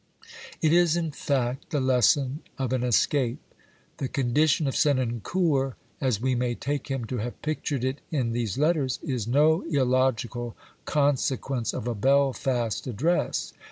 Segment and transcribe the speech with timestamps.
[0.63, 3.37] It is, in fact, the lesson of an escape.
[3.97, 8.57] The condition of Senancour, as we may take him to have pictured it in these
[8.57, 13.53] letters, is no illogical consequence of a Belfast Address.